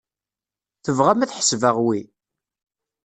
[0.83, 1.99] Tebɣam ad ḥesbeɣ wi?